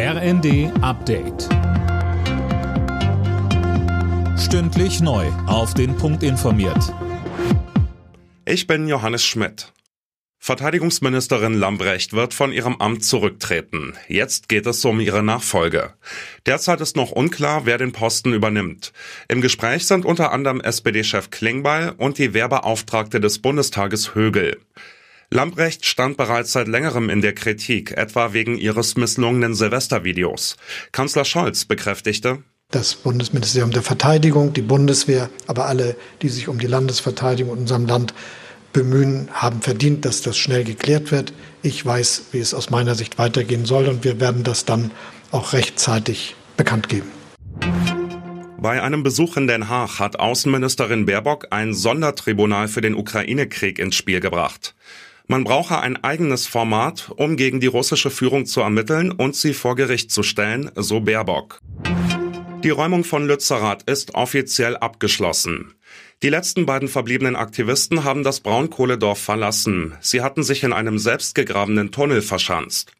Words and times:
RND 0.00 0.70
Update. 0.80 1.48
Stündlich 4.38 5.00
neu. 5.00 5.26
Auf 5.48 5.74
den 5.74 5.96
Punkt 5.96 6.22
informiert. 6.22 6.94
Ich 8.44 8.68
bin 8.68 8.86
Johannes 8.86 9.24
Schmidt. 9.24 9.72
Verteidigungsministerin 10.38 11.54
Lambrecht 11.54 12.12
wird 12.12 12.32
von 12.32 12.52
ihrem 12.52 12.76
Amt 12.80 13.04
zurücktreten. 13.04 13.94
Jetzt 14.06 14.48
geht 14.48 14.66
es 14.66 14.84
um 14.84 15.00
ihre 15.00 15.24
Nachfolge. 15.24 15.94
Derzeit 16.46 16.80
ist 16.80 16.94
noch 16.94 17.10
unklar, 17.10 17.66
wer 17.66 17.76
den 17.76 17.90
Posten 17.90 18.32
übernimmt. 18.32 18.92
Im 19.26 19.40
Gespräch 19.40 19.88
sind 19.88 20.04
unter 20.04 20.30
anderem 20.30 20.60
SPD-Chef 20.60 21.30
Klingbeil 21.30 21.92
und 21.98 22.18
die 22.18 22.34
Wehrbeauftragte 22.34 23.18
des 23.18 23.40
Bundestages 23.40 24.14
Högel. 24.14 24.58
Lambrecht 25.30 25.84
stand 25.84 26.16
bereits 26.16 26.52
seit 26.52 26.68
längerem 26.68 27.10
in 27.10 27.20
der 27.20 27.34
Kritik, 27.34 27.92
etwa 27.92 28.32
wegen 28.32 28.56
ihres 28.56 28.96
misslungenen 28.96 29.54
Silvestervideos. 29.54 30.56
Kanzler 30.90 31.26
Scholz 31.26 31.66
bekräftigte, 31.66 32.42
das 32.70 32.94
Bundesministerium 32.94 33.70
der 33.70 33.82
Verteidigung, 33.82 34.52
die 34.52 34.62
Bundeswehr, 34.62 35.30
aber 35.46 35.66
alle, 35.66 35.96
die 36.20 36.28
sich 36.28 36.48
um 36.48 36.58
die 36.58 36.66
Landesverteidigung 36.66 37.54
in 37.54 37.60
unserem 37.60 37.86
Land 37.86 38.12
bemühen, 38.74 39.28
haben 39.32 39.62
verdient, 39.62 40.04
dass 40.04 40.20
das 40.20 40.36
schnell 40.36 40.64
geklärt 40.64 41.10
wird. 41.10 41.32
Ich 41.62 41.84
weiß, 41.84 42.26
wie 42.32 42.38
es 42.38 42.52
aus 42.52 42.68
meiner 42.68 42.94
Sicht 42.94 43.18
weitergehen 43.18 43.64
soll 43.64 43.86
und 43.86 44.04
wir 44.04 44.20
werden 44.20 44.44
das 44.44 44.66
dann 44.66 44.90
auch 45.30 45.54
rechtzeitig 45.54 46.36
bekannt 46.58 46.88
geben. 46.90 47.10
Bei 48.58 48.82
einem 48.82 49.02
Besuch 49.02 49.36
in 49.36 49.46
Den 49.46 49.68
Haag 49.68 49.98
hat 49.98 50.18
Außenministerin 50.18 51.06
Baerbock 51.06 51.46
ein 51.50 51.72
Sondertribunal 51.74 52.68
für 52.68 52.80
den 52.80 52.94
Ukraine-Krieg 52.94 53.78
ins 53.78 53.94
Spiel 53.94 54.20
gebracht. 54.20 54.74
Man 55.30 55.44
brauche 55.44 55.78
ein 55.80 56.02
eigenes 56.02 56.46
Format, 56.46 57.12
um 57.14 57.36
gegen 57.36 57.60
die 57.60 57.66
russische 57.66 58.08
Führung 58.08 58.46
zu 58.46 58.62
ermitteln 58.62 59.12
und 59.12 59.36
sie 59.36 59.52
vor 59.52 59.76
Gericht 59.76 60.10
zu 60.10 60.22
stellen, 60.22 60.70
so 60.74 61.00
Baerbock. 61.00 61.60
Die 62.64 62.70
Räumung 62.70 63.04
von 63.04 63.26
Lützerath 63.26 63.82
ist 63.82 64.14
offiziell 64.14 64.78
abgeschlossen. 64.78 65.74
Die 66.22 66.30
letzten 66.30 66.64
beiden 66.64 66.88
verbliebenen 66.88 67.36
Aktivisten 67.36 68.04
haben 68.04 68.24
das 68.24 68.40
Braunkohledorf 68.40 69.18
verlassen. 69.18 69.94
Sie 70.00 70.22
hatten 70.22 70.42
sich 70.42 70.62
in 70.64 70.72
einem 70.72 70.98
selbstgegrabenen 70.98 71.92
Tunnel 71.92 72.22
verschanzt. 72.22 72.92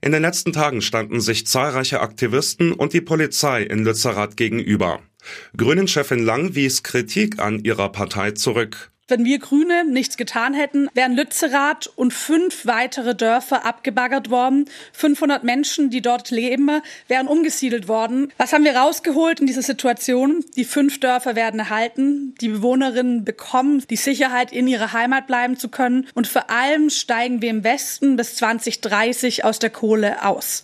In 0.00 0.10
den 0.10 0.22
letzten 0.22 0.52
Tagen 0.52 0.82
standen 0.82 1.20
sich 1.20 1.46
zahlreiche 1.46 2.00
Aktivisten 2.00 2.72
und 2.72 2.94
die 2.94 3.00
Polizei 3.00 3.62
in 3.62 3.84
Lützerath 3.84 4.36
gegenüber. 4.36 4.98
Grünen-Chefin 5.56 6.24
Lang 6.24 6.56
wies 6.56 6.82
Kritik 6.82 7.38
an 7.38 7.60
ihrer 7.60 7.92
Partei 7.92 8.32
zurück. 8.32 8.90
Wenn 9.10 9.24
wir 9.24 9.40
Grüne 9.40 9.84
nichts 9.84 10.16
getan 10.16 10.54
hätten, 10.54 10.88
wären 10.94 11.16
Lützerath 11.16 11.88
und 11.96 12.14
fünf 12.14 12.64
weitere 12.64 13.16
Dörfer 13.16 13.66
abgebaggert 13.66 14.30
worden. 14.30 14.66
500 14.92 15.42
Menschen, 15.42 15.90
die 15.90 16.00
dort 16.00 16.30
leben, 16.30 16.80
wären 17.08 17.26
umgesiedelt 17.26 17.88
worden. 17.88 18.32
Was 18.38 18.52
haben 18.52 18.62
wir 18.62 18.76
rausgeholt 18.76 19.40
in 19.40 19.48
dieser 19.48 19.62
Situation? 19.62 20.44
Die 20.54 20.64
fünf 20.64 21.00
Dörfer 21.00 21.34
werden 21.34 21.58
erhalten. 21.58 22.36
Die 22.40 22.50
Bewohnerinnen 22.50 23.24
bekommen 23.24 23.82
die 23.90 23.96
Sicherheit, 23.96 24.52
in 24.52 24.68
ihrer 24.68 24.92
Heimat 24.92 25.26
bleiben 25.26 25.56
zu 25.56 25.68
können. 25.70 26.06
Und 26.14 26.28
vor 26.28 26.48
allem 26.48 26.88
steigen 26.88 27.42
wir 27.42 27.50
im 27.50 27.64
Westen 27.64 28.14
bis 28.14 28.36
2030 28.36 29.44
aus 29.44 29.58
der 29.58 29.70
Kohle 29.70 30.24
aus. 30.24 30.62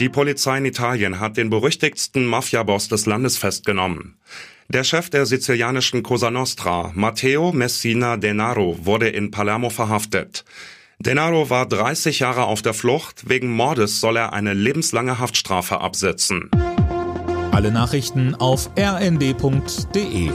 Die 0.00 0.08
Polizei 0.08 0.58
in 0.58 0.64
Italien 0.64 1.20
hat 1.20 1.36
den 1.36 1.48
berüchtigsten 1.48 2.26
Mafiaboss 2.26 2.88
des 2.88 3.06
Landes 3.06 3.38
festgenommen. 3.38 4.18
Der 4.68 4.82
Chef 4.82 5.10
der 5.10 5.26
sizilianischen 5.26 6.02
Cosa 6.02 6.30
Nostra, 6.30 6.90
Matteo 6.94 7.52
Messina 7.52 8.16
Denaro, 8.16 8.78
wurde 8.82 9.08
in 9.08 9.30
Palermo 9.30 9.68
verhaftet. 9.68 10.44
Denaro 10.98 11.50
war 11.50 11.66
30 11.66 12.20
Jahre 12.20 12.44
auf 12.44 12.62
der 12.62 12.72
Flucht. 12.72 13.28
Wegen 13.28 13.50
Mordes 13.50 14.00
soll 14.00 14.16
er 14.16 14.32
eine 14.32 14.54
lebenslange 14.54 15.18
Haftstrafe 15.18 15.80
absetzen. 15.80 16.50
Alle 17.52 17.70
Nachrichten 17.70 18.34
auf 18.34 18.70
rnd.de 18.78 20.30